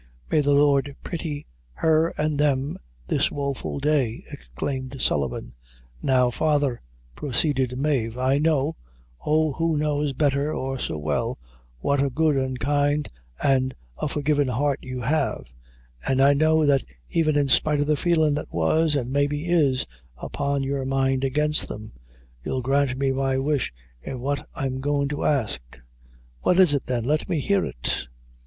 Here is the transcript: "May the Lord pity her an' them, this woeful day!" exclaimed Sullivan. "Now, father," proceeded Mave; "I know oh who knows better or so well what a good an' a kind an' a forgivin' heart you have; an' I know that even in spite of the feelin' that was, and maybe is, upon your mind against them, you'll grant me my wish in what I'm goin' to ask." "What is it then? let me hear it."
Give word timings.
"May 0.31 0.41
the 0.41 0.51
Lord 0.53 0.95
pity 1.03 1.45
her 1.73 2.11
an' 2.19 2.35
them, 2.37 2.79
this 3.05 3.29
woeful 3.31 3.79
day!" 3.79 4.23
exclaimed 4.31 4.99
Sullivan. 4.99 5.53
"Now, 6.01 6.31
father," 6.31 6.81
proceeded 7.15 7.77
Mave; 7.77 8.17
"I 8.17 8.39
know 8.39 8.75
oh 9.23 9.51
who 9.51 9.77
knows 9.77 10.13
better 10.13 10.51
or 10.55 10.79
so 10.79 10.97
well 10.97 11.37
what 11.81 12.01
a 12.03 12.09
good 12.09 12.35
an' 12.35 12.55
a 12.55 12.65
kind 12.65 13.07
an' 13.43 13.73
a 13.95 14.07
forgivin' 14.07 14.47
heart 14.47 14.79
you 14.81 15.01
have; 15.01 15.53
an' 16.07 16.19
I 16.19 16.33
know 16.33 16.65
that 16.65 16.83
even 17.11 17.37
in 17.37 17.47
spite 17.47 17.79
of 17.79 17.85
the 17.85 17.95
feelin' 17.95 18.33
that 18.33 18.51
was, 18.51 18.95
and 18.95 19.11
maybe 19.11 19.45
is, 19.49 19.85
upon 20.17 20.63
your 20.63 20.83
mind 20.83 21.23
against 21.23 21.67
them, 21.67 21.91
you'll 22.43 22.63
grant 22.63 22.97
me 22.97 23.11
my 23.11 23.37
wish 23.37 23.71
in 24.01 24.19
what 24.19 24.49
I'm 24.55 24.81
goin' 24.81 25.09
to 25.09 25.25
ask." 25.25 25.61
"What 26.41 26.59
is 26.59 26.73
it 26.73 26.87
then? 26.87 27.03
let 27.03 27.29
me 27.29 27.39
hear 27.39 27.63
it." 27.63 28.07